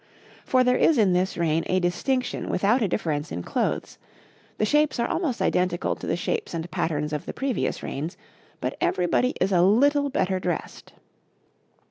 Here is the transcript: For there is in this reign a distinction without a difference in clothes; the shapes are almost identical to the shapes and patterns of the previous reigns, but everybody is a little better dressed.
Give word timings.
For 0.45 0.63
there 0.63 0.77
is 0.79 0.97
in 0.97 1.13
this 1.13 1.37
reign 1.37 1.61
a 1.67 1.79
distinction 1.79 2.49
without 2.49 2.81
a 2.81 2.87
difference 2.87 3.31
in 3.31 3.43
clothes; 3.43 3.99
the 4.57 4.65
shapes 4.65 4.99
are 4.99 5.07
almost 5.07 5.43
identical 5.43 5.95
to 5.95 6.07
the 6.07 6.15
shapes 6.15 6.55
and 6.55 6.71
patterns 6.71 7.13
of 7.13 7.27
the 7.27 7.33
previous 7.33 7.83
reigns, 7.83 8.17
but 8.59 8.75
everybody 8.81 9.35
is 9.39 9.51
a 9.51 9.61
little 9.61 10.09
better 10.09 10.39
dressed. 10.39 10.93